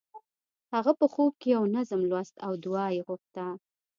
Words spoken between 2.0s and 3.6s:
لوست او دعا یې غوښته